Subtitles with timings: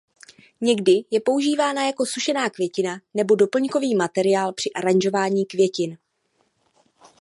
[0.61, 5.97] Někdy je používána jako sušená květina nebo doplňkový materiál při aranžování květin.